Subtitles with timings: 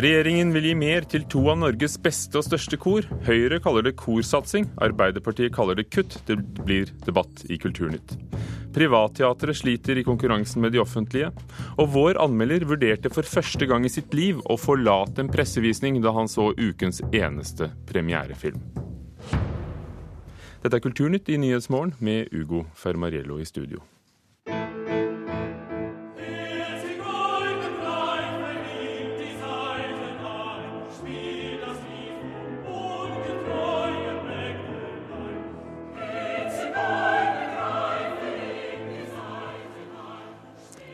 [0.00, 3.04] Regjeringen vil gi mer til to av Norges beste og største kor.
[3.26, 6.16] Høyre kaller det korsatsing, Arbeiderpartiet kaller det kutt.
[6.24, 8.14] Det blir debatt i Kulturnytt.
[8.72, 11.28] Privatteatret sliter i konkurransen med de offentlige.
[11.76, 16.16] Og vår anmelder vurderte for første gang i sitt liv å forlate en pressevisning da
[16.16, 18.62] han så ukens eneste premierefilm.
[20.64, 23.84] Dette er Kulturnytt i Nyhetsmorgen med Ugo Fermariello i studio.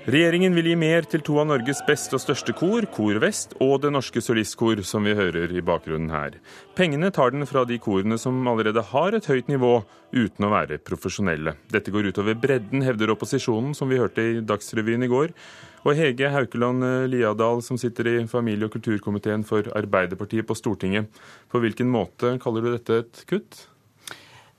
[0.06, 3.80] Regjeringen vil gi mer til to av Norges beste og største kor, Kor Vest og
[3.82, 6.36] Det Norske Solistkor, som vi hører i bakgrunnen her.
[6.78, 9.72] Pengene tar den fra de korene som allerede har et høyt nivå,
[10.14, 11.56] uten å være profesjonelle.
[11.74, 15.34] Dette går utover bredden, hevder opposisjonen, som vi hørte i Dagsrevyen i går.
[15.82, 21.10] Og Hege Haukeland Liadal, som sitter i familie- og kulturkomiteen for Arbeiderpartiet på Stortinget.
[21.50, 23.66] På hvilken måte kaller du dette et kutt?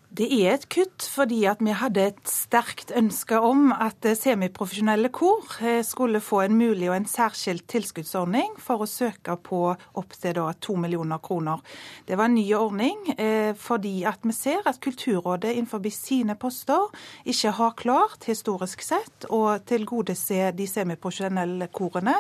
[0.08, 5.82] Det er et kutt fordi vi hadde et sterkt ønske om at semiprofesjonelle kor eh,
[5.84, 9.60] skulle få en mulig og en særskilt tilskuddsordning for å søke på
[10.00, 11.60] opptil to millioner kroner.
[12.08, 16.88] Det var en ny ordning eh, fordi vi ser at Kulturrådet innenfor sine poster
[17.28, 22.16] ikke har klart historisk sett å tilgodese de semiprofesjonelle korene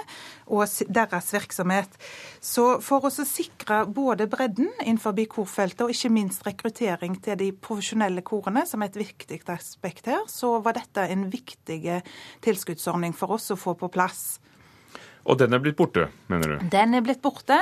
[0.52, 1.96] og deres virksomhet.
[2.44, 7.52] Så for oss å sikre både bredden innenfor korfeltet og ikke minst rekruttering til de
[7.56, 12.02] profesjonelle profesjonelle korene som er et viktig aspekt her, så var dette en viktig
[12.46, 14.40] tilskuddsordning for oss å få på plass.
[15.28, 16.68] Og den er blitt borte, mener du?
[16.72, 17.58] Den er blitt borte.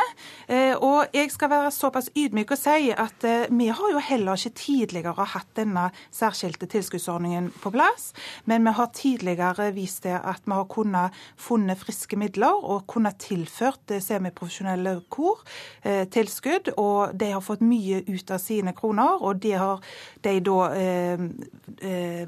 [0.45, 4.37] Eh, og jeg skal være såpass ydmyk og si at eh, vi har jo heller
[4.37, 8.11] ikke tidligere hatt denne særskilte tilskuddsordningen på plass.
[8.45, 13.17] Men vi har tidligere vist til at vi har kunnet funnet friske midler og kunnet
[13.23, 15.41] tilført semiprofesjonelle kor
[15.81, 16.75] eh, tilskudd.
[16.77, 19.81] Og de har fått mye ut av sine kroner, og det har
[20.21, 21.25] de da eh,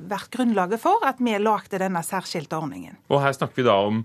[0.02, 2.98] vært grunnlaget for at vi lagde denne særskilte ordningen.
[3.14, 4.02] Og her snakker vi da om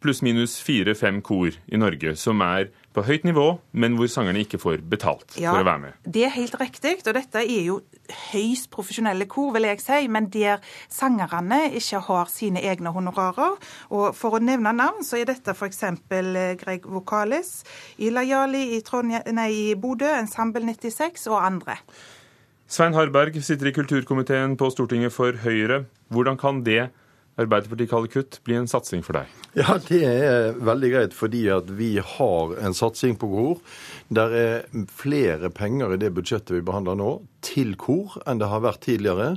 [0.00, 4.60] pluss minus fire-fem kor i Norge som er på høyt nivå, men hvor sangerne ikke
[4.60, 5.98] får betalt ja, for å være med.
[6.04, 7.78] Det er helt riktig, og dette er jo
[8.32, 10.60] høyst profesjonelle kor, vil jeg si, men der
[10.92, 13.56] sangerne ikke har sine egne honorarer.
[13.90, 15.82] Og For å nevne navn, så er dette f.eks.
[15.88, 17.62] Eh, Greg Vokalis,
[18.02, 21.78] Ila Jali i, i Bodø, Ensemble 96 og andre.
[22.72, 25.84] Svein Harberg sitter i kulturkomiteen på Stortinget for Høyre.
[26.12, 26.90] Hvordan kan det
[27.40, 29.30] Arbeiderpartiet kaller kutt, blir en satsing for deg?
[29.56, 33.60] Ja, det er veldig greit, fordi at vi har en satsing på kor.
[34.12, 37.12] Der er flere penger i det budsjettet vi behandler nå,
[37.44, 39.36] til kor enn det har vært tidligere.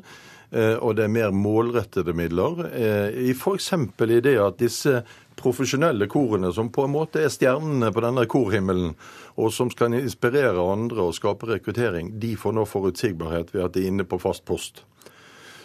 [0.52, 2.66] Eh, og det er mer målrettede midler.
[2.70, 3.72] Eh, F.eks.
[3.74, 5.02] i det at disse
[5.40, 8.94] profesjonelle korene, som på en måte er stjernene på denne korhimmelen,
[9.36, 13.84] og som skal inspirere andre og skape rekruttering, de får nå forutsigbarhet ved at de
[13.84, 14.86] er inne på fast post.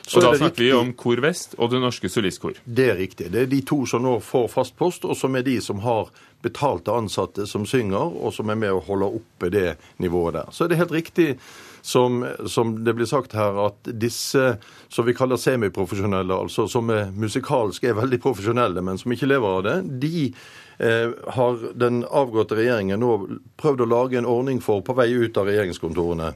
[0.06, 2.58] Så og da snakker vi om Kor Vest og Det Norske Solistkor.
[2.64, 3.30] Det er riktig.
[3.32, 6.10] Det er de to som nå får fast post, og som er de som har
[6.42, 10.54] betalte ansatte som synger, og som er med å holde oppe det nivået der.
[10.54, 11.34] Så er det helt riktig
[11.82, 14.54] som, som det blir sagt her, at disse
[14.88, 19.58] som vi kaller semiprofesjonelle, altså som er musikalsk er veldig profesjonelle, men som ikke lever
[19.58, 20.26] av det, de
[20.78, 23.12] eh, har den avgåtte regjeringen nå
[23.60, 26.34] prøvd å lage en ordning for på vei ut av regjeringskontorene.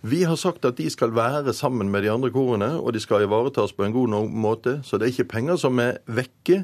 [0.00, 3.24] Vi har sagt at de skal være sammen med de andre korene, og de skal
[3.24, 4.76] ivaretas på en god måte.
[4.86, 6.60] Så det er ikke penger som er vekke,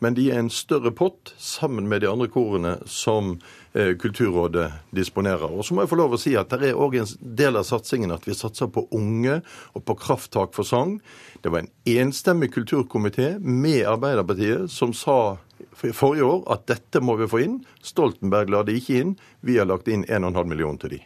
[0.00, 3.34] men de er en større pott sammen med de andre korene som
[3.74, 5.50] eh, Kulturrådet disponerer.
[5.50, 7.66] Og så må jeg få lov å si at det er òg en del av
[7.68, 9.40] satsingen at vi satser på unge
[9.74, 10.96] og på krafttak for sang.
[11.42, 11.72] Det var en
[12.06, 15.36] enstemmig kulturkomité med Arbeiderpartiet som sa
[15.76, 17.60] forrige år at dette må vi få inn.
[17.84, 19.12] Stoltenberg la det ikke inn.
[19.44, 21.02] Vi har lagt inn 1,5 million til de.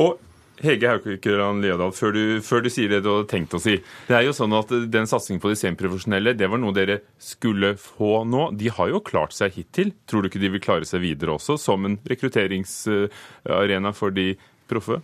[0.00, 0.16] Og
[0.64, 3.76] Hege Haukeland Leodal, før du, før du, sier det du hadde tenkt å si.
[4.08, 7.74] Det er jo sånn at Den satsingen på de semiprofesjonelle det var noe dere skulle
[7.80, 8.48] få nå.
[8.58, 9.92] De har jo klart seg hittil.
[10.10, 14.32] Tror du ikke de vil klare seg videre også, som en rekrutteringsarena for de
[14.70, 15.00] proffe?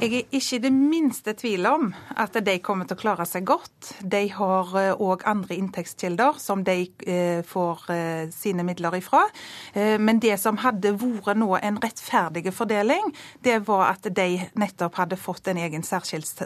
[0.00, 3.44] Jeg er ikke i det minste tvil om at de kommer til å klare seg
[3.44, 3.90] godt.
[4.00, 9.20] De har òg eh, andre inntektskilder som de eh, får eh, sine midler ifra.
[9.72, 13.10] Men det som hadde vært nå en rettferdig fordeling,
[13.44, 16.42] det var at de nettopp hadde fått en egen særskilt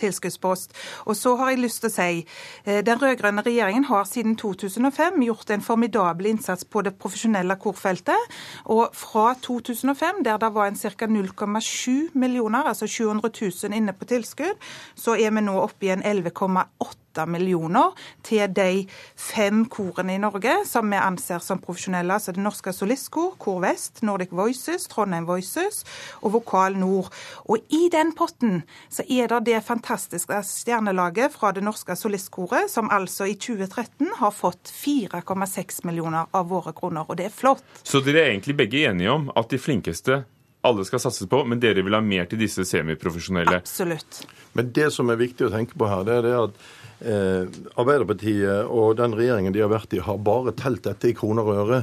[0.00, 0.74] tilskuddspost.
[1.06, 5.52] Og så har jeg lyst til å si den rød-grønne regjeringen har siden 2005 gjort
[5.54, 8.36] en formidabel innsats på det profesjonelle korfeltet.
[8.74, 11.06] Og fra 2005, der det var en ca.
[11.06, 13.30] 0,7 millioner millioner, altså 700
[13.62, 14.56] 000 inne på tilskudd,
[14.94, 17.94] så er vi nå oppe i en 11,8 millioner
[18.26, 18.84] til de
[19.16, 22.12] fem korene i Norge som vi anser som profesjonelle.
[22.12, 25.84] Altså Det Norske Solistkor, Kor Vest, Nordic Voices, Trondheim Voices
[26.20, 27.08] og Vokal Nord.
[27.48, 28.62] Og i den potten
[28.92, 34.36] så er det det fantastiske stjernelaget fra Det Norske Solistkoret, som altså i 2013 har
[34.36, 37.08] fått 4,6 millioner av våre kroner.
[37.08, 37.64] Og det er flott.
[37.82, 40.26] Så dere er egentlig begge enige om at de flinkeste
[40.66, 43.60] alle skal satses på, men dere vil ha mer til disse semiprofesjonelle?
[43.62, 44.24] Absolutt.
[44.58, 46.60] Men det som er viktig å tenke på her, det er det at
[47.00, 51.46] eh, Arbeiderpartiet og den regjeringen de har vært i, har bare telt dette i kroner
[51.46, 51.82] og øre.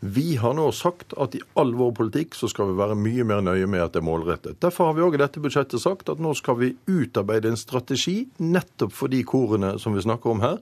[0.00, 3.42] Vi har nå sagt at i all vår politikk så skal vi være mye mer
[3.44, 4.56] nøye med at det er målrettet.
[4.64, 8.22] Derfor har vi òg i dette budsjettet sagt at nå skal vi utarbeide en strategi
[8.40, 10.56] nettopp for de korene som vi snakker om her.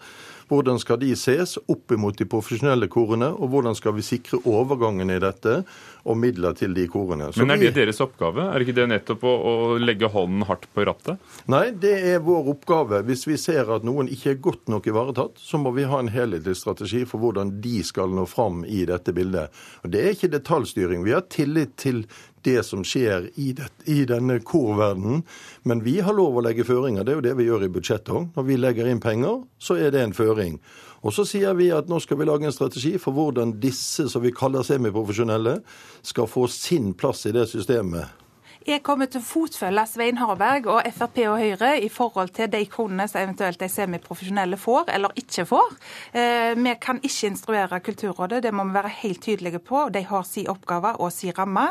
[0.48, 5.12] Hvordan skal de ses opp imot de profesjonelle korene, og hvordan skal vi sikre overgangen
[5.12, 5.60] i dette
[6.08, 7.28] og midler til de korene.
[7.32, 8.46] Så Men er det deres oppgave?
[8.48, 11.20] Er ikke det nettopp å, å legge hånden hardt på rattet?
[11.52, 13.02] Nei, det er vår oppgave.
[13.08, 16.08] Hvis vi ser at noen ikke er godt nok ivaretatt, så må vi ha en
[16.12, 19.27] helhetlig strategi for hvordan de skal nå fram i dette bildet.
[19.36, 21.04] Og Det er ikke detaljstyring.
[21.04, 22.04] Vi har tillit til
[22.46, 25.24] det som skjer i, det, i denne korverdenen.
[25.68, 27.04] Men vi har lov å legge føringer.
[27.04, 28.28] Det er jo det vi gjør i budsjettet òg.
[28.36, 30.60] Når vi legger inn penger, så er det en føring.
[31.06, 34.24] Og så sier vi at nå skal vi lage en strategi for hvordan disse som
[34.24, 35.60] vi kaller semiprofesjonelle,
[36.02, 38.27] skal få sin plass i det systemet.
[38.68, 42.58] Jeg kommer til å fotfølge Svein Harberg og Frp og Høyre i forhold til de
[42.68, 45.70] kronene som eventuelt de semiprofesjonelle får eller ikke får.
[46.12, 49.86] Eh, vi kan ikke instruere Kulturrådet, det må vi være helt tydelige på.
[49.94, 51.64] De har sin oppgave og sin ramme.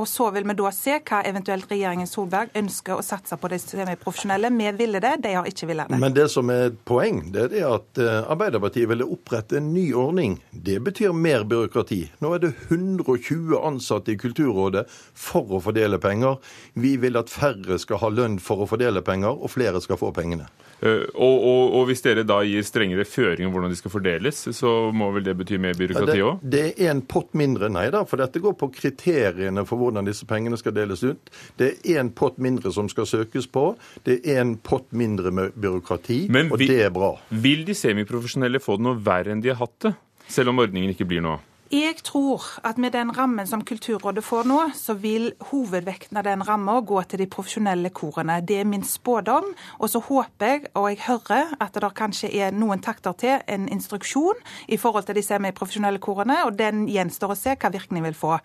[0.00, 3.60] Og så vil vi da se hva eventuelt regjeringen Solberg ønsker å satse på de
[3.60, 4.48] semiprofesjonelle.
[4.56, 6.00] Vi ville det, de har ikke villet det.
[6.00, 9.90] Men det som er et poeng, det er at eh, Arbeiderpartiet ville opprette en ny
[9.92, 10.40] ordning.
[10.48, 12.00] Det betyr mer byråkrati.
[12.24, 16.37] Nå er det 120 ansatte i Kulturrådet for å fordele penger.
[16.78, 20.12] Vi vil at færre skal ha lønn for å fordele penger, og flere skal få
[20.16, 20.48] pengene.
[20.78, 24.44] Uh, og, og, og, hvis dere da gir strengere føringer om hvordan de skal fordeles,
[24.54, 26.44] så må vel det bety mer byråkrati òg?
[26.44, 28.04] Det, det, er en pott mindre, nei da.
[28.06, 31.32] For dette går på kriteriene for hvordan disse pengene skal deles ut.
[31.58, 33.72] Det er en pott mindre som skal søkes på.
[34.06, 37.16] Det er en pott mindre med byråkrati, Men og det er bra.
[37.30, 39.96] Vil de semiprofesjonelle få det noe verre enn de har hatt det?
[40.28, 41.40] Selv om ordningen ikke blir noe?
[41.68, 46.40] Jeg tror at med den rammen som Kulturrådet får nå, så vil hovedvekten av den
[46.40, 48.38] ramma gå til de profesjonelle korene.
[48.40, 49.50] Det er min spådom.
[49.76, 53.68] Og så håper jeg, og jeg hører, at det kanskje er noen takter til en
[53.68, 58.16] instruksjon i forhold til de semiprofesjonelle korene, og den gjenstår å se hva virkning vil
[58.16, 58.38] få.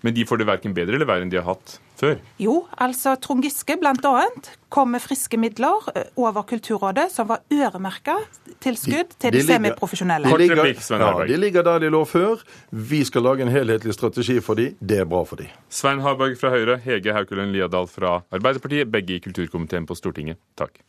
[0.00, 2.16] Men de får det verken bedre eller verre enn de har hatt før?
[2.40, 4.26] Jo, altså Trond Giske bl.a.
[4.72, 8.16] kom med friske midler eh, over Kulturrådet som var øremerka
[8.60, 10.30] tilskudd til de, de semiprofesjonelle.
[10.30, 12.44] De ligger, ja, de ligger der de lå før.
[12.70, 14.70] Vi skal lage en helhetlig strategi for de.
[14.80, 15.48] Det er bra for de.
[15.68, 20.40] Svein Harberg fra Høyre, Hege Haukelund Liadal fra Arbeiderpartiet, begge i kulturkomiteen på Stortinget.
[20.60, 20.82] Takk.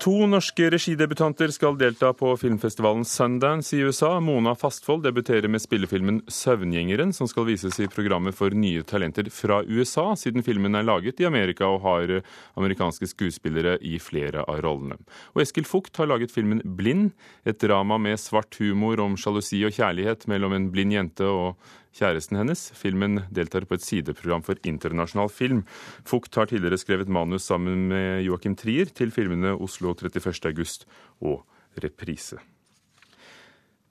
[0.00, 4.20] To norske regidebutanter skal delta på filmfestivalen Sundance i USA.
[4.20, 9.62] Mona Fastfold debuterer med spillefilmen 'Søvngjengeren', som skal vises i programmet for nye talenter fra
[9.64, 12.22] USA, siden filmen er laget i Amerika og har
[12.56, 14.98] amerikanske skuespillere i flere av rollene.
[15.34, 17.12] Og Eskil Fugt har laget filmen 'Blind',
[17.46, 21.56] et drama med svart humor om sjalusi og kjærlighet mellom en blind jente og
[21.96, 22.68] kjæresten hennes.
[22.76, 25.64] Filmen deltar på et sideprogram for internasjonal film.
[26.06, 30.52] Fugt har tidligere skrevet manus sammen med Joachim Trier til filmene 'Oslo 31.
[30.52, 30.86] august'
[31.20, 32.55] og 'Reprise'.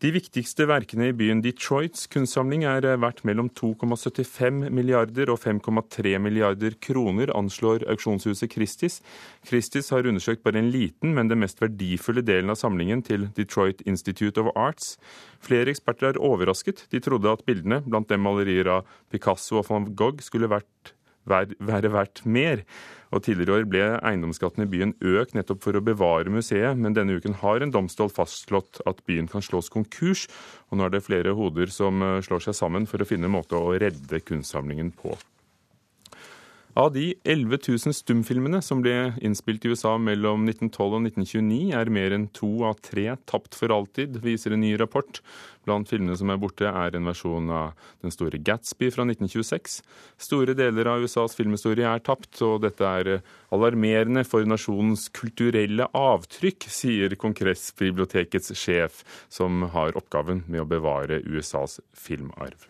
[0.04, 6.75] De viktigste verkene i byen Detroits kunstsamling er verdt mellom 2,75 milliarder og 5,3 milliarder
[6.84, 9.00] kroner, anslår auksjonshuset Christies.
[9.48, 13.86] Christies har undersøkt bare en liten, men den mest verdifulle delen av samlingen til Detroit
[13.88, 14.98] Institute of Arts.
[15.40, 16.90] Flere eksperter er overrasket.
[16.92, 20.92] De trodde at bildene, blant dem malerier av Picasso og van Gogh, skulle vært
[21.27, 22.63] være verdt mer.
[23.13, 27.15] Og Tidligere år ble eiendomsskatten i byen økt nettopp for å bevare museet, men denne
[27.15, 30.25] uken har en domstol fastslått at byen kan slås konkurs,
[30.70, 33.38] og nå er det flere hoder som eh, slår seg sammen for å finne en
[33.38, 35.15] måte å redde kunstsamlingen på.
[36.75, 41.91] Av de 11 000 stumfilmene som ble innspilt i USA mellom 1912 og 1929, er
[41.96, 45.22] mer enn to av tre tapt for alltid, viser en ny rapport.
[45.63, 49.79] Blant filmene som er borte, er en versjon av Den store Gatsby fra 1926.
[50.27, 53.22] Store deler av USAs filmhistorie er tapt, og dette er
[53.55, 61.79] alarmerende for nasjonens kulturelle avtrykk, sier Kongressbibliotekets sjef, som har oppgaven med å bevare USAs
[61.96, 62.67] filmarv.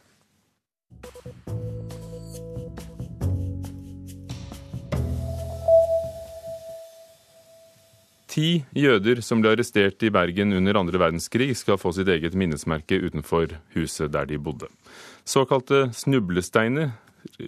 [8.36, 12.98] Ti jøder som ble arrestert i Bergen under andre verdenskrig, skal få sitt eget minnesmerke
[13.00, 14.68] utenfor huset der de bodde.
[15.24, 16.89] Såkalte snublesteiner,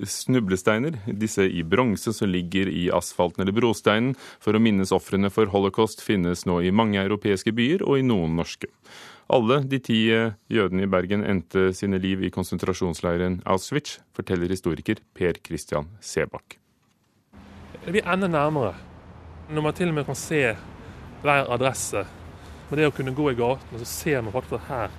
[0.08, 5.52] snublesteiner disse i bronse som ligger i asfalten eller brosteinen for å minnes ofrene for
[5.52, 8.72] holocaust, finnes nå i mange europeiske byer og i noen norske.
[9.28, 15.44] Alle de ti jødene i Bergen endte sine liv i konsentrasjonsleiren Auschwitz, forteller historiker Per
[15.44, 16.62] Christian Sebakk.
[17.92, 18.78] Vi er enda nærmere.
[19.52, 20.42] Når man til og med kan se
[21.22, 22.06] hver adresse.
[22.70, 24.98] Men det å kunne gå i gatene, så ser man faktisk at her,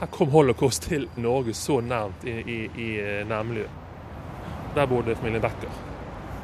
[0.00, 3.80] her kom holocaust til Norge så nærmt i, i, i eh, nærmiljøet.
[4.76, 5.72] Der bodde familien Becker.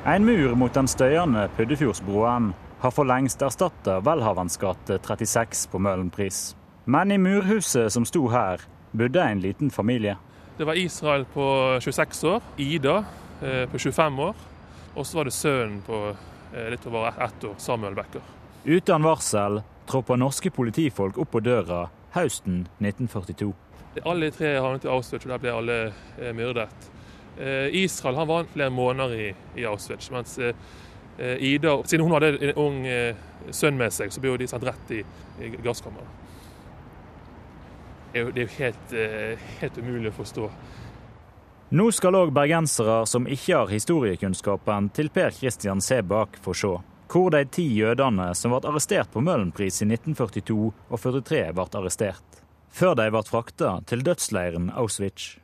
[0.08, 2.52] En mur mot den støyende Puddefjordsbroen
[2.82, 6.54] har for lengst erstatta Welhavens gate 36 på Møhlenpris.
[6.86, 8.62] Men i murhuset som sto her,
[8.96, 10.16] bodde en liten familie.
[10.58, 11.46] Det var Israel på
[11.80, 13.02] 26 år, Ida
[13.42, 14.46] eh, på 25 år,
[14.94, 16.02] og så var det sønnen på
[16.52, 18.20] Eh, litt over ett år, Samuel Becker.
[18.64, 23.52] Uten varsel tropper norske politifolk opp på døra høsten 1942.
[24.06, 25.76] Alle tre havnet i Auschwitz, og der ble alle
[26.18, 26.88] eh, myrdet.
[27.38, 30.54] Eh, Israel han var flere måneder i, i Auschwitz, mens eh,
[31.18, 32.76] Ida, siden hun hadde en ung
[33.50, 35.00] sønn med seg, så ble de sendt rett i,
[35.42, 36.26] i gasskammeret.
[38.12, 38.92] Det er jo helt,
[39.58, 40.46] helt umulig å forstå.
[41.74, 46.70] Nå skal òg bergensere som ikke har historiekunnskapen til Per Christian Sebak, få se
[47.08, 52.40] hvor de ti jødene som ble arrestert på Møhlenpris i 1942 og 1943, ble arrestert,
[52.68, 55.36] før de ble frakta til dødsleiren Auschwitz.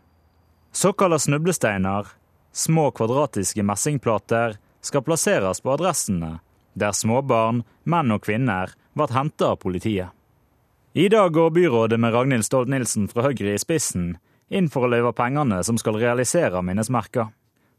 [0.75, 2.09] Såkalte snublesteiner,
[2.53, 6.39] små kvadratiske messingplater, skal plasseres på adressene
[6.75, 10.11] der småbarn, menn og kvinner ble henta av politiet.
[10.95, 14.17] I dag går byrådet med Ragnhild Stolt-Nielsen fra Høyre i spissen
[14.55, 17.33] inn for å løyve pengene som skal realisere minnesmerker,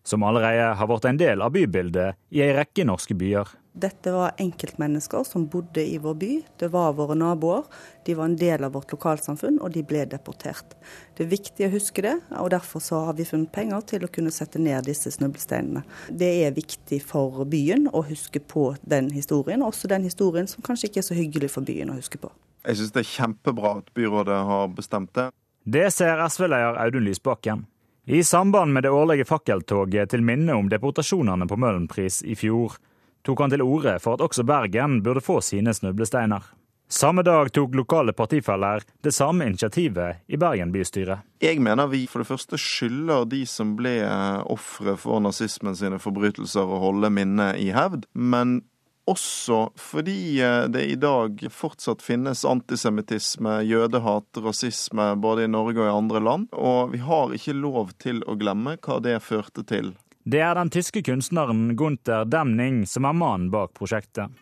[0.05, 3.49] som allerede har blitt en del av bybildet i ei rekke norske byer.
[3.75, 6.29] Dette var enkeltmennesker som bodde i vår by.
[6.61, 7.65] Det var våre naboer.
[8.07, 10.77] De var en del av vårt lokalsamfunn, og de ble deportert.
[11.17, 14.31] Det er viktig å huske det, og derfor har vi funnet penger til å kunne
[14.31, 15.83] sette ned disse snublesteinene.
[16.07, 20.93] Det er viktig for byen å huske på den historien, også den historien som kanskje
[20.93, 22.31] ikke er så hyggelig for byen å huske på.
[22.63, 25.33] Jeg syns det er kjempebra at byrådet har bestemt det.
[25.65, 27.67] Det ser SV-leder Audun Lysbakken.
[28.07, 32.75] I samband med det årlige fakkeltoget til minne om deportasjonene på Møhlenpris i fjor,
[33.25, 36.43] tok han til orde for at også Bergen burde få sine snublesteiner.
[36.85, 41.23] Samme dag tok lokale partifeller det samme initiativet i Bergen bystyre.
[41.41, 43.95] Jeg mener vi for det første skylder de som ble
[44.53, 48.05] ofre for nazismen sine forbrytelser å holde minnet i hevd.
[48.13, 48.59] Men
[49.09, 55.89] også fordi eh, det i dag fortsatt finnes antisemittisme, jødehat, rasisme både i Norge og
[55.89, 56.47] i andre land.
[56.53, 59.93] Og vi har ikke lov til å glemme hva det førte til.
[60.25, 64.33] Det er den tyske kunstneren Gunther Demning som er mannen bak prosjektet.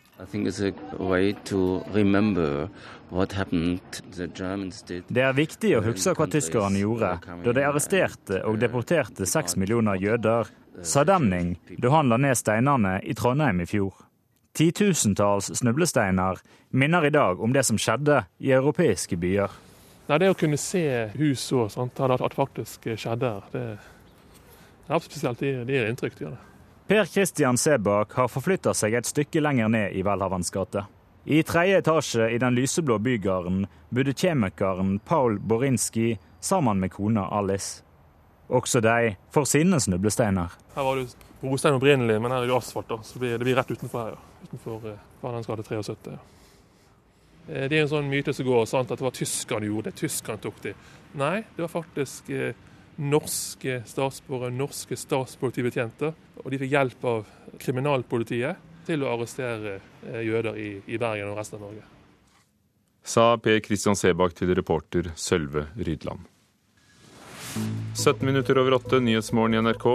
[5.08, 7.10] Det er viktig å huske hva tyskerne gjorde
[7.44, 10.48] da de arresterte og deporterte seks millioner jøder,
[10.80, 13.92] sa Demning da han la ned steinene i Trondheim i fjor.
[14.54, 16.38] Titusentalls snublesteiner
[16.70, 19.50] minner i dag om det som skjedde i europeiske byer.
[20.06, 23.64] Nei, Det å kunne se hus og sånt, at det faktisk skjedde her, det,
[24.88, 25.40] er spesielt.
[25.40, 26.18] Det, det gir inntrykk.
[26.18, 26.42] Det gjør det.
[26.86, 30.84] Per Christian Sebak har forflytta seg et stykke lenger ned i Welhavens gate.
[31.24, 37.80] I tredje etasje i den lyseblå bygarden bodde kjemikeren Paul Borinski sammen med kona Alice.
[38.52, 40.52] Også de får sine snublesteiner.
[40.76, 41.08] Her var det
[41.44, 44.16] brostein opprinnelig, men her er det jo asfalt, da, så det blir rett utenfor her.
[44.16, 46.18] ja utenfor eh, 73.
[47.48, 49.98] Eh, det er en sånn myte som går sant, at det var tyskerne gjorde det,
[50.00, 50.74] tyskerne tok det.
[51.18, 52.54] Nei, det var faktisk eh,
[52.96, 56.14] norske statsborgere, norske statspolitibetjenter.
[56.44, 57.26] Og de fikk hjelp av
[57.62, 61.86] kriminalpolitiet til å arrestere jøder i, i, Bergen og resten av Norge.
[63.04, 66.28] Sa Per Kristian Sebakk til reporter Sølve Rydland.
[67.94, 69.86] 17 minutter over åtte, Nyhetsmorgen i NRK.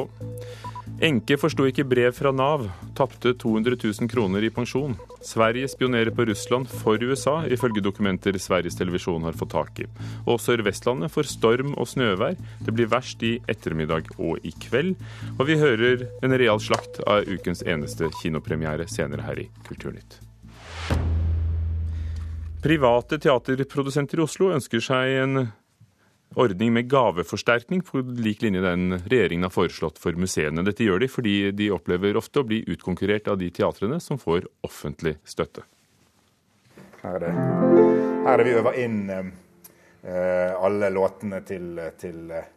[1.00, 2.66] Enke forsto ikke brev fra Nav,
[2.98, 4.98] tapte 200 000 kroner i pensjon.
[5.24, 9.88] Sverige spionerer på Russland for USA, ifølge dokumenter Sveriges Televisjon har fått tak i.
[10.28, 12.36] Og Sør-Vestlandet får storm og snøvær.
[12.68, 14.98] Det blir verst i ettermiddag og i kveld.
[15.38, 20.20] Og vi hører en real slakt av ukens eneste kinopremiere senere her i Kulturnytt.
[22.60, 25.46] Private teaterprodusenter i Oslo ønsker seg en
[26.36, 30.64] ordning med gaveforsterkning på lik linje den regjeringen har foreslått for museene.
[30.66, 34.48] Dette gjør de fordi de opplever ofte å bli utkonkurrert av de teatrene som får
[34.66, 35.66] offentlig støtte.
[37.02, 37.34] Her er det,
[38.26, 42.56] her er det vi øver inn eh, alle låtene til, til eh,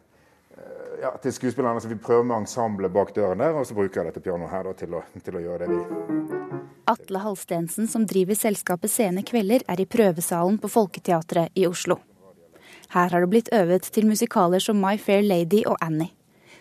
[1.01, 1.81] ja, til skuespillerne.
[1.81, 4.69] Så vi prøver med ensemblet bak døren der, og så bruker jeg dette pianoet her
[4.69, 6.31] da, til, å, til, å, gjøre det vi
[6.91, 12.01] Atle Halstensen, som driver selskapet Sene Kvelder, er i prøvesalen på Folketeatret i Oslo.
[12.93, 16.13] Her har det blitt øvet til musikaler som My Fair Lady og Annie.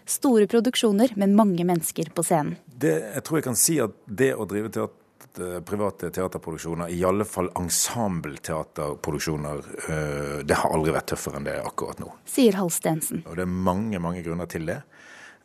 [0.08, 2.56] Store produksjoner, med mange mennesker på scenen.
[2.66, 5.02] Det, jeg tror jeg kan si at det å drive teater
[5.38, 9.58] Eh, private teaterproduksjoner, i alle fall ensembleteaterproduksjoner,
[9.88, 12.12] eh, det har aldri vært tøffere enn det er akkurat nå.
[12.28, 13.22] Sier Halstensen.
[13.24, 14.82] Og det er mange, mange grunner til det.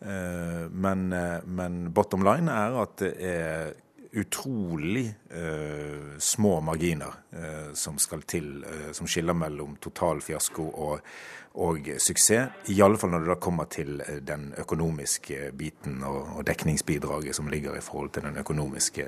[0.02, 1.16] Eh, men,
[1.48, 3.74] men bottom line er at det er
[4.18, 11.12] utrolig eh, små marginer eh, som skal til, eh, som skiller mellom total fiasko og,
[11.62, 12.70] og, suksess.
[12.74, 17.50] I alle fall når det da kommer til den økonomiske biten og, og dekningsbidraget som
[17.54, 19.08] ligger i forhold til den økonomiske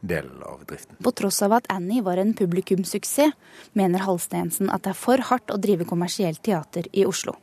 [0.00, 0.96] delen av driften.
[1.04, 3.36] På tross av at Annie var en publikumssuksess,
[3.76, 7.36] mener Halstensen at det er for hardt å drive kommersielt teater i Oslo.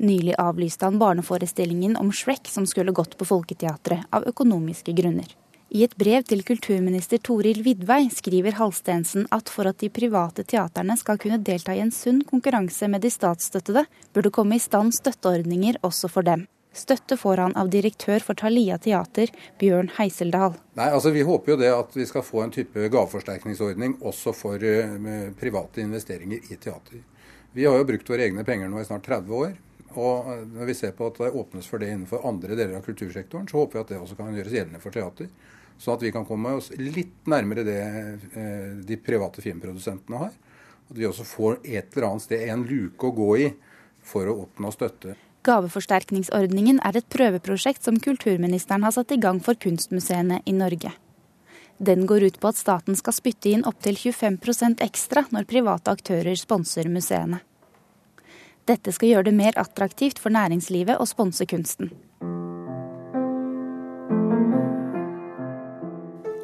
[0.00, 5.28] Nylig avlyste han barneforestillingen om Shrek som skulle gått på Folketeatret av økonomiske grunner.
[5.74, 10.94] I et brev til kulturminister Toril Vidvei skriver Halstensen at for at de private teaterne
[11.00, 13.82] skal kunne delta i en sunn konkurranse med de statsstøttede,
[14.14, 16.44] burde komme i stand støtteordninger også for dem.
[16.76, 20.54] Støtte får han av direktør for Thalia teater, Bjørn Heiseldal.
[20.78, 24.62] Nei, altså Vi håper jo det at vi skal få en type gaveforsterkningsordning også for
[24.62, 27.02] uh, private investeringer i teater.
[27.56, 29.56] Vi har jo brukt våre egne penger nå i snart 30 år.
[29.96, 32.84] Og eh, når vi ser på at det åpnes for det innenfor andre deler av
[32.84, 35.30] kultursektoren, så håper vi at det også kan gjøres gjeldende for teater.
[35.78, 40.34] Sånn at vi kan komme oss litt nærmere det uh, de private filmprodusentene har.
[40.86, 43.48] At vi også får et eller annet sted en luke å gå i
[44.06, 45.16] for å oppnå støtte.
[45.46, 50.90] Gaveforsterkningsordningen er et prøveprosjekt som kulturministeren har satt i gang for kunstmuseene i Norge.
[51.78, 56.38] Den går ut på at staten skal spytte inn opptil 25% ekstra når private aktører
[56.40, 57.42] sponser museene.
[58.66, 61.92] Dette skal gjøre det mer attraktivt for næringslivet å sponse kunsten.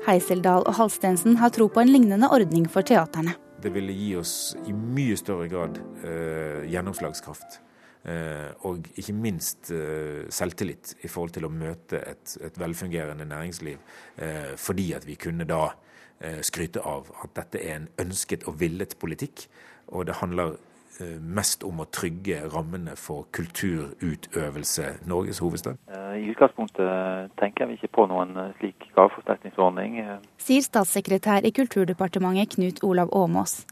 [0.06, 3.36] Heiseldal og Halstensen har tro på en lignende ordning for teaterne.
[3.62, 7.60] Det ville gi oss i mye større grad eh, gjennomslagskraft
[8.02, 13.78] Eh, og ikke minst eh, selvtillit i forhold til å møte et, et velfungerende næringsliv.
[14.16, 15.68] Eh, fordi at vi kunne da
[16.46, 19.40] skryte av at dette er en ønsket og villet politikk.
[19.90, 20.52] Og det handler
[21.20, 25.78] mest om å trygge rammene for kulturutøvelse Norges hovedstad?
[26.16, 30.00] I utgangspunktet tenker vi ikke på noen slik gaveforsterkningsordning.
[30.42, 33.62] Sier statssekretær i Kulturdepartementet Knut Olav Åmås.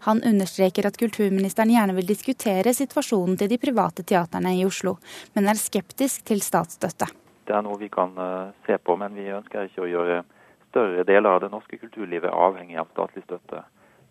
[0.00, 4.96] Han understreker at kulturministeren gjerne vil diskutere situasjonen til de private teaterne i Oslo,
[5.34, 7.10] men er skeptisk til statsstøtte.
[7.44, 10.22] Det er noe vi kan eh, se på, men vi ønsker ikke å gjøre
[10.70, 13.64] større deler av det norske kulturlivet avhengig av statlig støtte.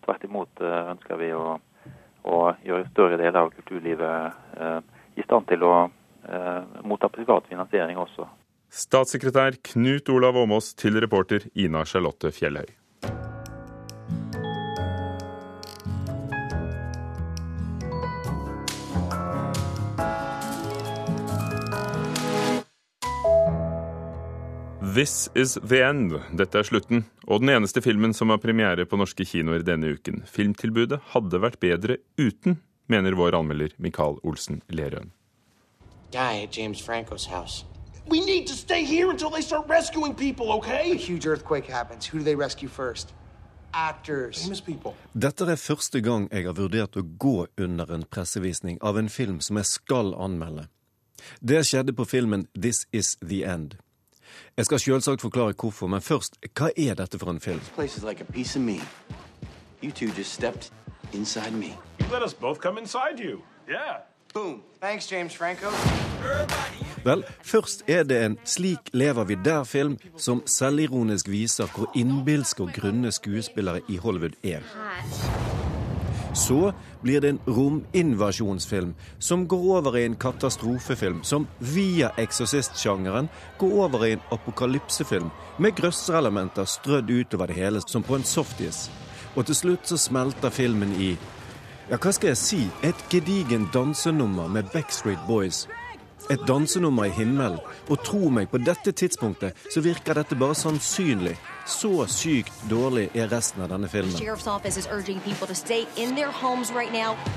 [0.04, 1.56] Tvert imot eh, ønsker vi å,
[2.24, 4.78] å gjøre større deler av kulturlivet eh,
[5.16, 5.74] i stand til å
[6.86, 8.26] motta privat finansiering også.
[8.70, 12.68] Statssekretær Knut Olav Åmås til reporter Ina Charlotte Fjellhøy.
[24.94, 26.14] This is the end.
[26.34, 30.22] Dette er slutten, og den eneste filmen som har premiere på norske kinoer denne uken.
[30.26, 32.56] Filmtilbudet hadde vært bedre uten,
[32.90, 35.12] mener vår anmelder Mikael Olsen Lerøen.
[36.10, 37.64] Guy at James Franco's house.
[38.08, 40.90] We need to stay here until they start rescuing people, okay?
[40.90, 42.08] A huge earthquake happens.
[42.08, 43.14] Who do they rescue first?
[43.72, 44.42] Actors.
[44.42, 44.96] Famous people.
[45.14, 49.38] Dette er første gang jeg har vurdert å gå under en pressevisning av en film
[49.40, 50.66] som jeg skal anmelde.
[51.38, 53.78] Det skjedde på filmen This Is The End.
[54.56, 57.60] Jeg skal selvsagt forklare hvorfor, men først, hva er dette for en film?
[57.78, 58.24] Like
[67.04, 72.70] Vel, først er det en Slik lever vi der-film som selvironisk viser hvor innbilske og
[72.76, 74.60] grunne skuespillere i Hollywood er.
[76.34, 83.74] Så blir det en rominvasjonsfilm som går over i en katastrofefilm, som via eksorsistsjangeren går
[83.84, 88.88] over i en apokalypsefilm med grøsserelementer strødd utover det hele, som på en softis.
[89.36, 91.16] Og til slutt så smelter filmen i
[91.90, 95.66] ja, hva skal jeg si, et gedigen dansenummer med Backstreet Boys
[96.30, 97.58] et dansenummer i himmelen.
[97.88, 101.36] Og tro meg, på dette tidspunktet så virker dette bare sannsynlig.
[101.66, 104.14] Så sykt dårlig er resten av denne filmen.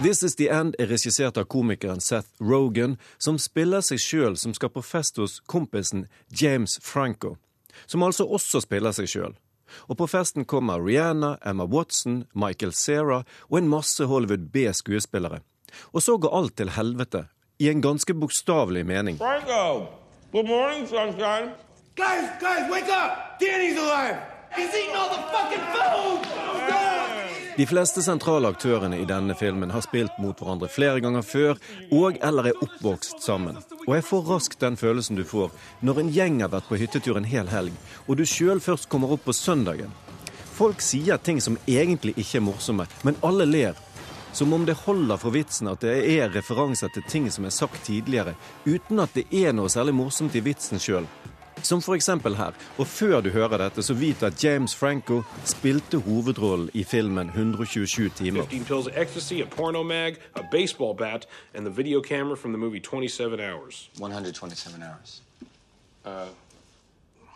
[0.02, 4.54] This Is The End er regissert av komikeren Seth Rogan, som spiller seg sjøl som
[4.54, 7.36] skal på fest hos kompisen James Franco,
[7.86, 9.36] som altså også spiller seg sjøl.
[9.90, 15.42] Og på festen kommer Rihanna, Emma Watson, Michael Cera og en masse Hollywood B-skuespillere.
[15.94, 17.26] Og så går alt til helvete
[17.60, 19.18] i en ganske bokstavelig mening.
[19.18, 19.88] Franco!
[20.34, 21.54] Good morning, sunshine.
[21.96, 23.40] Guys, guys, wake up!
[23.40, 24.18] Danny's alive!
[24.56, 26.28] He's eating all the fucking food!
[27.58, 31.60] De fleste sentrale aktørene i denne filmen har spilt mot hverandre flere ganger før,
[31.94, 33.60] og eller er oppvokst sammen.
[33.86, 35.52] Og jeg får raskt den følelsen du får
[35.86, 37.78] når en gjeng har vært på hyttetur en hel helg,
[38.08, 39.94] og du sjøl først kommer opp på søndagen.
[40.58, 43.78] Folk sier ting som egentlig ikke er morsomme, men alle ler.
[44.34, 47.86] Som om det holder for vitsen at det er referanser til ting som er sagt
[47.86, 48.34] tidligere,
[48.66, 51.06] uten at det er noe særlig morsomt i vitsen sjøl.
[51.64, 52.08] Som f.eks.
[52.08, 52.52] her.
[52.78, 58.10] Og før du hører dette, så vit at James Franco spilte hovedrollen i filmen 127
[58.10, 58.42] timer.
[58.42, 62.52] 15 pills of ecstasy, a porno mag, a baseball bat, and the video camera from
[62.52, 63.90] the movie 27 Hours.
[64.00, 65.22] 127 hours.
[66.06, 66.28] Uh,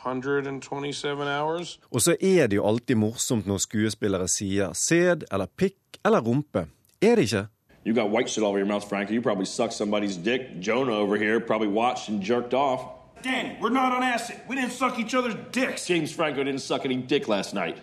[0.03, 1.79] 127 hours?
[1.91, 6.67] Og så er det jo alltid morsomt når skuespillere sier sæd eller pikk eller rumpe.
[7.01, 7.45] Er det ikke?
[7.85, 9.15] You got white shit all over your mouth, Frankie.
[9.15, 10.41] You probably sucked somebody's dick.
[10.61, 12.96] Jonah over here probably watched and jerked off.
[13.23, 14.35] Danny, we're not on acid.
[14.47, 15.87] We didn't suck each other's dicks.
[15.87, 17.77] James Franco didn't suck any dick last night.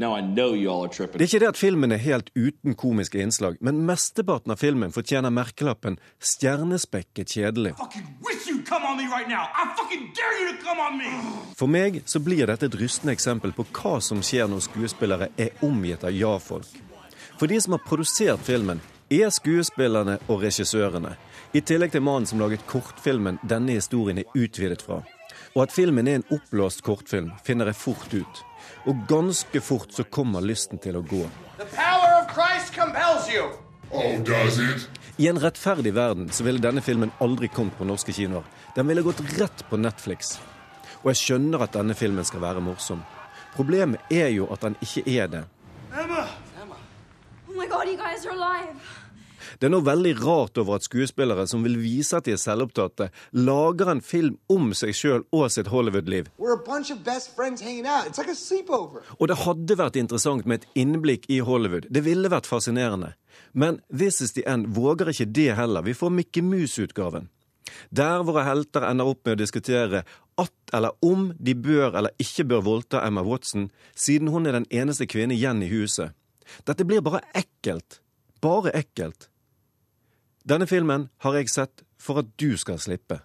[0.00, 1.18] Now I know you all are tripping.
[1.18, 4.92] Det er ikke det at filmen er helt uten komiske innslag, men mesteparten av filmen
[4.94, 7.72] fortjener merkelappen stjernespekket kjedelig.
[11.58, 15.66] For meg så blir dette et rystende eksempel på hva som skjer når skuespillere er
[15.66, 16.70] omgitt av ja-folk.
[17.40, 18.78] For de som har produsert filmen,
[19.10, 21.16] er skuespillerne og regissørene.
[21.52, 24.98] I tillegg til mannen som laget kortfilmen denne historien er utvidet fra.
[25.54, 28.42] Og at filmen er en oppblåst kortfilm, finner jeg fort ut.
[28.84, 31.22] Og ganske fort så kommer lysten til å gå.
[33.88, 34.84] Oh, does it?
[35.16, 38.44] I en rettferdig verden så ville denne filmen aldri kommet på norske kinoer.
[38.76, 40.36] Den ville gått rett på Netflix.
[41.00, 43.00] Og jeg skjønner at denne filmen skal være morsom.
[43.56, 45.44] Problemet er jo at den ikke er det.
[45.96, 46.28] Emma!
[47.48, 49.07] Oh my god, you guys are alive!
[49.58, 53.08] Det er noe veldig rart over at skuespillere som vil vise at de er selvopptatte,
[53.34, 56.28] lager en film om seg sjøl og sitt Hollywood-liv.
[56.38, 56.76] Like.
[59.18, 61.88] Og det hadde vært interessant med et innblikk i Hollywood.
[61.90, 63.16] Det ville vært fascinerende.
[63.52, 65.82] Men This Is The End våger ikke det heller.
[65.82, 67.26] Vi får Mikke Mus-utgaven.
[67.90, 70.04] Der våre helter ender opp med å diskutere
[70.38, 74.68] at eller om de bør eller ikke bør voldta Emma Watson, siden hun er den
[74.70, 76.14] eneste kvinne igjen i huset.
[76.64, 78.00] Dette blir bare ekkelt.
[78.40, 79.28] Bare ekkelt.
[80.48, 83.18] Denne filmen har jeg sett for at du skal slippe.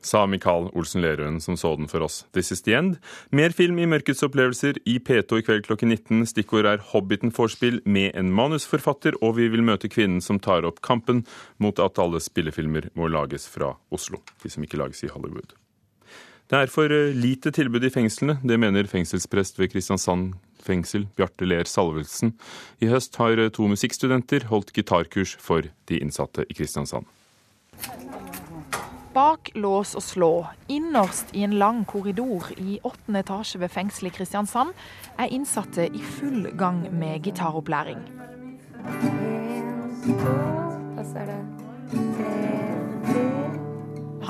[0.00, 2.22] Sa Mikael Olsen Lerøen som så den for oss.
[2.32, 2.96] This is the end.
[3.36, 6.22] Mer film i Mørkets opplevelser i P2 i kveld klokken 19.
[6.30, 10.80] Stikkord er Hobbiten vorspiel med en manusforfatter, og vi vil møte kvinnen som tar opp
[10.86, 11.26] kampen
[11.60, 14.22] mot at alle spillefilmer må lages fra Oslo.
[14.40, 15.52] De som ikke lages i Hollywood.
[16.48, 20.32] Det er for lite tilbud i fengslene, det mener fengselsprest ved Kristiansand
[20.64, 22.34] fengsel, Bjarte Ler Salvelsen.
[22.80, 27.08] I høst har to musikkstudenter holdt gitarkurs for de innsatte i Kristiansand.
[29.14, 30.32] Bak lås og slå,
[30.70, 34.70] innerst i en lang korridor i åttende etasje ved fengselet i Kristiansand,
[35.18, 37.98] er innsatte i full gang med gitaropplæring.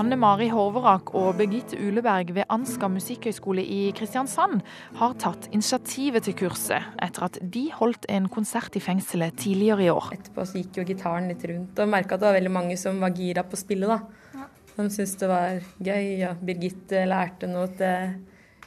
[0.01, 4.63] Hanne Mari Horverak og Birgitte Uleberg ved Ansgar musikkhøgskole i Kristiansand
[4.97, 9.91] har tatt initiativet til kurset, etter at de holdt en konsert i fengselet tidligere i
[9.93, 10.09] år.
[10.17, 12.97] Etterpå så gikk jo gitaren litt rundt, og merka at det var veldig mange som
[13.05, 13.93] var gira på spillet.
[13.93, 14.47] da.
[14.79, 15.61] De syntes det var
[15.91, 18.17] gøy, og Birgitte lærte noe til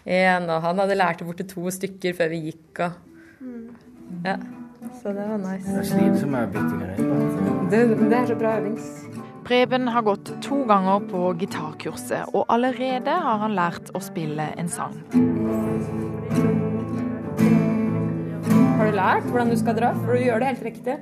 [0.06, 2.86] én, og han hadde lært bort til to stykker før vi gikk.
[2.86, 4.38] og ja,
[5.02, 5.65] Så det var nice.
[5.65, 7.69] Det er slitsomme bitte greier.
[7.74, 9.23] Det, det er så bra øvings.
[9.44, 14.70] Preben har gått to ganger på gitarkurset, og allerede har han lært å spille en
[14.72, 14.96] sang.
[18.78, 19.92] Har du lært hvordan du skal dra?
[20.00, 20.96] For du gjør det helt riktig.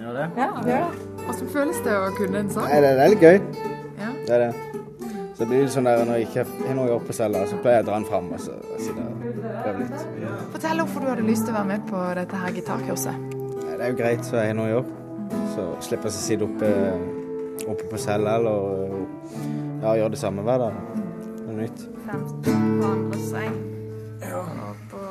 [0.00, 0.26] Gjør det?
[0.34, 1.06] Ja, du gjør det.
[1.22, 2.66] Hvordan føles det å kunne en sang?
[2.72, 3.38] Nei, det er veldig gøy.
[4.02, 4.10] Ja.
[4.26, 4.50] Det er det.
[5.36, 7.86] Så blir det sånn der når jeg ikke har noe på cella, så pleier jeg
[7.86, 9.26] å dra den fram og så sitte og
[9.62, 10.06] prøve litt.
[10.54, 13.26] Fortell hvorfor du hadde lyst til å være med på dette her gitarkurset.
[13.66, 15.02] Det er jo greit, så jeg har noe å gjøre.
[15.52, 16.70] Så slipper jeg å sitte oppe,
[17.64, 18.96] oppe på cella eller
[19.82, 20.80] ja, gjøre det samme hver dag.
[21.46, 21.86] Noe nytt.
[22.06, 23.56] Femte på andre streng.
[24.26, 25.06] Og på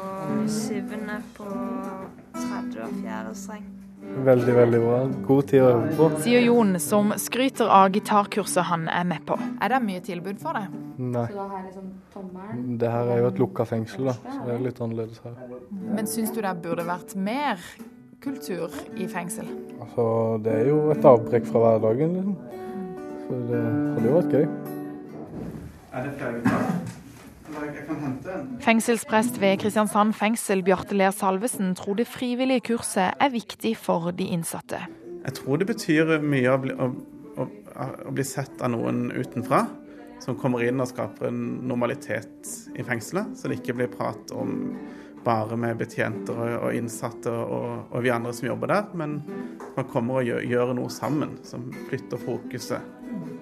[0.51, 1.47] syvende på
[2.35, 3.65] tredje og fjerde streng.
[4.05, 4.97] Veldig, veldig bra.
[5.25, 6.07] God tid å øve på.
[6.23, 9.37] Sier Jon, som skryter av gitarkurset han er med på.
[9.63, 10.75] Er det mye tilbud for deg?
[11.01, 11.25] Nei.
[11.65, 11.89] Liksom.
[12.79, 15.35] Det her er jo et lukka fengsel, da, så det er litt annerledes her.
[15.97, 17.59] Men syns du det burde vært mer
[18.25, 19.47] kultur i fengsel?
[19.79, 20.09] Altså,
[20.43, 22.35] det er jo et avbrekk fra hverdagen, liksom.
[23.25, 24.45] Så det hadde jo vært gøy.
[25.95, 26.93] Er det flere en.
[28.59, 34.27] Fengselsprest ved Kristiansand fengsel, Bjarte Ler Salvesen, tror det frivillige kurset er viktig for de
[34.35, 34.81] innsatte.
[35.25, 36.89] Jeg tror det betyr mye å bli, å,
[37.37, 37.47] å,
[38.09, 39.65] å bli sett av noen utenfra.
[40.23, 44.71] Som kommer inn og skaper en normalitet i fengselet, så det ikke blir prat om
[45.25, 49.19] bare med betjenter og, innsatte og, og, vi andre som jobber der, men
[49.75, 52.93] man kommer og gjør, gjør noe sammen som flytter fokuset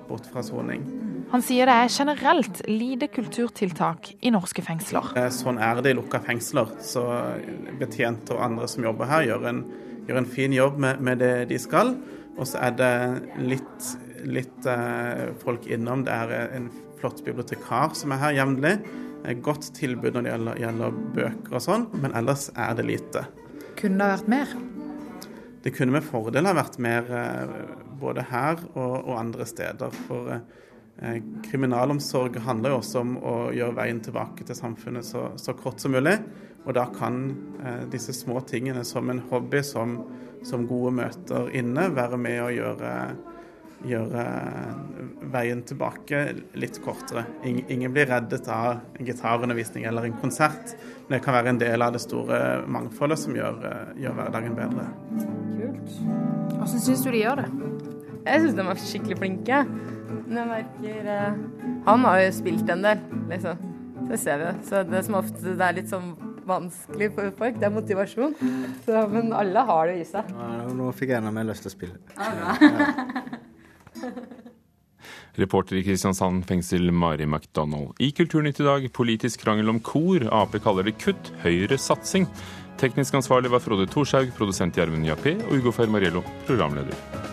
[0.08, 0.86] bort fra soning.
[1.34, 5.14] Han sier det er generelt lite kulturtiltak i norske fengsler.
[5.18, 6.76] Eh, sånn er det i lukka fengsler.
[6.84, 7.04] Så
[7.80, 9.64] betjenter og andre som jobber her, gjør en,
[10.10, 11.96] gjør en fin jobb med, med, det de skal.
[12.38, 12.94] Og så er det
[13.42, 13.90] litt,
[14.30, 16.06] litt eh, folk innom.
[16.06, 16.70] Det er en
[17.02, 18.78] flott bibliotekar som er her jevnlig.
[19.44, 23.24] Godt tilbud når det gjelder, gjelder bøker og sånn, men ellers er det lite.
[23.80, 24.58] Kunne det vært mer?
[25.64, 27.54] Det kunne med fordel ha vært mer eh,
[28.02, 29.96] både her og, og andre steder.
[30.10, 30.36] For
[30.98, 35.82] Eh, kriminalomsorg handler jo også om å gjøre veien tilbake til samfunnet så, så kort
[35.82, 36.20] som mulig.
[36.64, 37.26] Og da kan
[37.64, 39.98] eh, disse små tingene som en hobby, som,
[40.46, 42.94] som, gode møter inne, være med å gjøre,
[43.88, 44.24] gjøre
[45.34, 46.22] veien tilbake
[46.60, 47.26] litt kortere.
[47.44, 50.76] Ingen blir reddet av en gitarundervisning eller en konsert,
[51.08, 52.40] men det kan være en del av det store
[52.72, 53.60] mangfoldet som gjør,
[54.00, 54.88] gjør hverdagen bedre.
[55.58, 55.98] Kult.
[56.54, 57.50] Hvordan syns du de gjør det?
[58.24, 59.64] Jeg syns de er skikkelig flinke.
[60.34, 61.40] Jeg merker eh,
[61.88, 63.72] Han har jo spilt en del, liksom.
[64.08, 64.54] Så ser vi det.
[64.68, 66.14] Så det som ofte det er litt sånn
[66.48, 68.34] vanskelig for folk, det er motivasjon.
[68.86, 70.32] Så, men alle har det i seg.
[70.36, 72.00] Ja, nå fikk jeg enda mer lyst til å spille.
[72.20, 73.40] Ja,
[75.42, 77.96] Reporter i Kristiansand fengsel, Mari McDonald.
[78.00, 80.28] I Kulturnytt i dag, politisk krangel om kor.
[80.32, 82.30] Ap kaller det kutt, Høyre satsing.
[82.82, 87.33] Teknisk ansvarlig var Frode Thorshaug, produsent Gjermund Jappé og Ugo Fermariello, programleder.